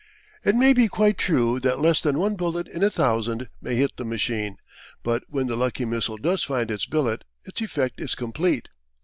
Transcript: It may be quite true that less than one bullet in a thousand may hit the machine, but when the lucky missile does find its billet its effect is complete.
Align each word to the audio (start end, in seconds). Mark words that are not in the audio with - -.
It 0.43 0.55
may 0.55 0.73
be 0.73 0.87
quite 0.87 1.19
true 1.19 1.59
that 1.59 1.79
less 1.79 2.01
than 2.01 2.17
one 2.17 2.35
bullet 2.35 2.67
in 2.67 2.83
a 2.83 2.89
thousand 2.89 3.49
may 3.61 3.75
hit 3.75 3.97
the 3.97 4.03
machine, 4.03 4.57
but 5.03 5.21
when 5.27 5.45
the 5.45 5.55
lucky 5.55 5.85
missile 5.85 6.17
does 6.17 6.43
find 6.43 6.71
its 6.71 6.87
billet 6.87 7.23
its 7.45 7.61
effect 7.61 8.01
is 8.01 8.15
complete. 8.15 8.69